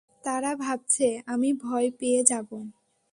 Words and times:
তারা 0.23 0.51
ভাবছে 0.55 1.07
আমি 1.25 1.49
ভয় 1.63 1.87
পেয়ে 1.99 2.21
যাবো। 2.23 2.57